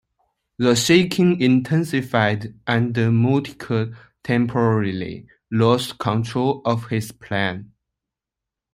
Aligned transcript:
The 0.57 0.73
shaking 0.75 1.39
intensified, 1.41 2.55
and 2.65 2.91
Mutke 2.95 3.93
temporarily 4.23 5.27
lost 5.51 5.99
control 5.99 6.63
of 6.65 6.87
his 6.87 7.11
plane. 7.11 7.71